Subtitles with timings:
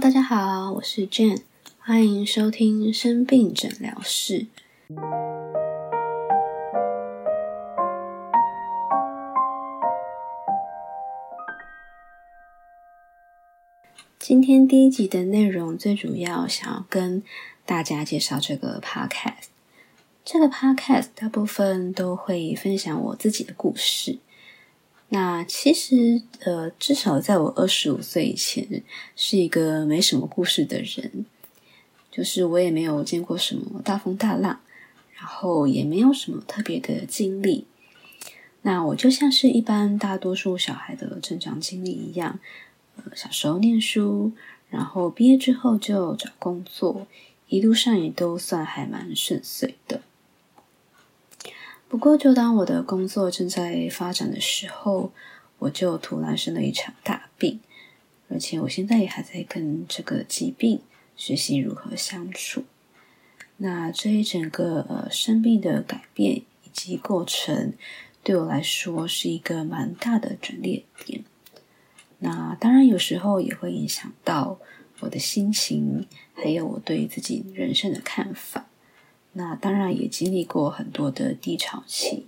[0.00, 1.42] 大家好，我是 Jane，
[1.78, 4.46] 欢迎收听生病诊疗室。
[14.18, 17.22] 今天第一集的内容，最主要想要跟
[17.66, 19.48] 大家介绍这个 podcast。
[20.24, 24.18] 这个 podcast 大部分都会分享我自己的故事。
[25.12, 28.84] 那其实，呃，至少在我二十五岁以前，
[29.16, 31.26] 是一个没什么故事的人，
[32.12, 34.60] 就是我也没有见过什么大风大浪，
[35.16, 37.66] 然后也没有什么特别的经历。
[38.62, 42.38] 那我就像是一般大多数小孩的成长经历一样，
[42.94, 44.30] 呃，小时候念书，
[44.68, 47.08] 然后毕业之后就找工作，
[47.48, 50.02] 一路上也都算还蛮顺遂的。
[51.90, 55.10] 不过，就当我的工作正在发展的时候，
[55.58, 57.58] 我就突然生了一场大病，
[58.28, 60.82] 而且我现在也还在跟这个疾病
[61.16, 62.62] 学习如何相处。
[63.56, 67.72] 那这一整个呃生病的改变以及过程，
[68.22, 71.24] 对我来说是一个蛮大的转捩点。
[72.20, 74.60] 那当然，有时候也会影响到
[75.00, 78.69] 我的心情，还有我对自己人生的看法。
[79.32, 82.26] 那当然也经历过很多的低潮期，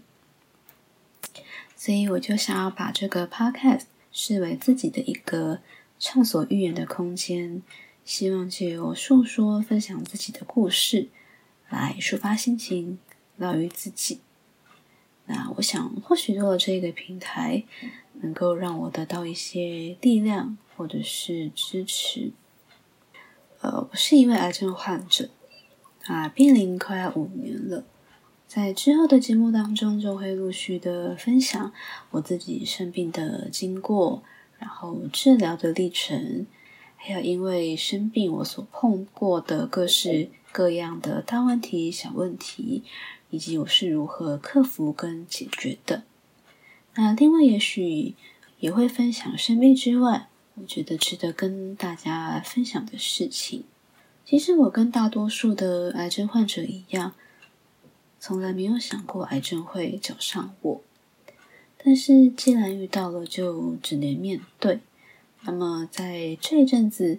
[1.76, 5.58] 所以我就想要把这个 podcast 视为自己的一个
[5.98, 7.60] 畅所欲言的空间，
[8.04, 11.08] 希望借由诉说、分享自己的故事，
[11.68, 12.98] 来抒发心情，
[13.36, 14.20] 疗愈自己。
[15.26, 17.64] 那我想，或许做了这个平台，
[18.20, 22.32] 能够让我得到一些力量，或者是支持。
[23.60, 25.30] 呃，我是一位癌症患者。
[26.06, 27.84] 啊，濒临快要五年了，
[28.48, 31.72] 在之后的节目当中，就会陆续的分享
[32.10, 34.22] 我自己生病的经过，
[34.58, 36.46] 然后治疗的历程，
[36.96, 42.82] 还有因为生病我所碰过的各式各样的大问题、小问题，
[43.30, 46.02] 以及我是如何克服跟解决的。
[46.94, 48.16] 那另外，也许
[48.58, 53.64] 也会分享生病之外，我觉得值得跟大家分享的事情。
[54.32, 57.12] 其实我跟大多数的癌症患者一样，
[58.18, 60.80] 从来没有想过癌症会找上我。
[61.76, 64.80] 但是既然遇到了，就只能面对。
[65.42, 67.18] 那么在这一阵子，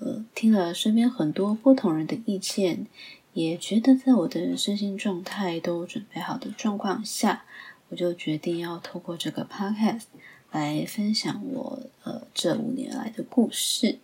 [0.00, 2.88] 呃，听了身边很多不同人的意见，
[3.34, 7.44] 也觉得在我的身心状态都准备好的状况下，
[7.90, 10.06] 我就决定要透过这个 podcast
[10.50, 14.00] 来分享我呃这五年来的故事。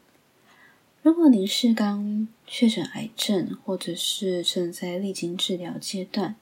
[1.08, 6.36] 如果您是刚确诊癌症，或者是正在历经治疗阶段，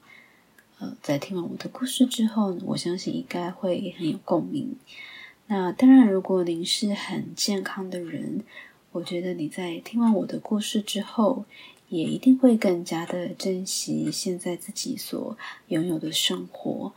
[0.79, 4.75] 呃，在听完我的故事之后，我相信应该会很有共鸣。
[5.45, 8.43] 那当然，如果您是很健康的人，
[8.91, 11.45] 我觉得你在听完我的故事之后，
[11.87, 15.37] 也一定会更加的珍惜现在自己所
[15.69, 16.91] 拥有的生活，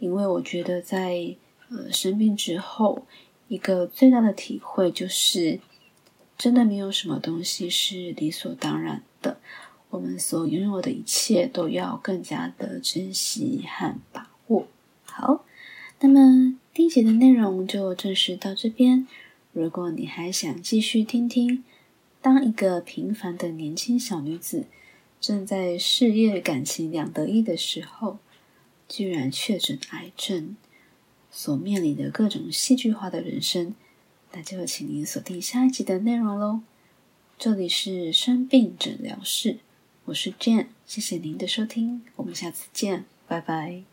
[0.00, 1.36] 因为我觉得在
[1.68, 3.06] 呃生病之后，
[3.46, 5.60] 一个最大的体会就是。
[6.42, 9.38] 真的没有什么东西是理所当然的，
[9.90, 14.66] 我们所拥有的一切都要更加的珍惜和把握。
[15.04, 15.44] 好，
[16.00, 19.06] 那么第一节的内容就正式到这边。
[19.52, 21.62] 如果你还想继续听听，
[22.20, 24.64] 当一个平凡的年轻小女子
[25.20, 28.18] 正在事业感情两得意的时候，
[28.88, 30.56] 居然确诊癌症，
[31.30, 33.76] 所面临的各种戏剧化的人生。
[34.34, 36.60] 那就请您锁定下一集的内容喽。
[37.38, 39.58] 这里是生病诊疗室，
[40.06, 43.91] 我是 Jane，谢谢您的收听，我们下次见，拜拜。